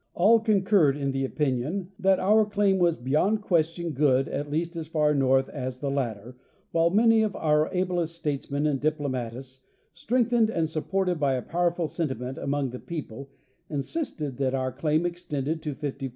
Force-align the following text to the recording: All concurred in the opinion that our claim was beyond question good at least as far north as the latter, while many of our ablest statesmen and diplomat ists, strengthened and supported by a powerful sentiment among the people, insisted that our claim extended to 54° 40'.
All 0.15 0.39
concurred 0.39 0.97
in 0.97 1.11
the 1.11 1.23
opinion 1.25 1.91
that 1.99 2.17
our 2.17 2.43
claim 2.43 2.79
was 2.79 2.97
beyond 2.97 3.43
question 3.43 3.91
good 3.91 4.27
at 4.27 4.49
least 4.49 4.75
as 4.75 4.87
far 4.87 5.13
north 5.13 5.47
as 5.49 5.79
the 5.79 5.91
latter, 5.91 6.35
while 6.71 6.89
many 6.89 7.21
of 7.21 7.35
our 7.35 7.69
ablest 7.71 8.15
statesmen 8.15 8.65
and 8.65 8.79
diplomat 8.81 9.35
ists, 9.35 9.61
strengthened 9.93 10.49
and 10.49 10.67
supported 10.67 11.19
by 11.19 11.35
a 11.35 11.41
powerful 11.43 11.87
sentiment 11.87 12.39
among 12.39 12.71
the 12.71 12.79
people, 12.79 13.29
insisted 13.69 14.37
that 14.37 14.55
our 14.55 14.71
claim 14.71 15.05
extended 15.05 15.61
to 15.61 15.75
54° 15.75 15.79
40'. 15.99 16.09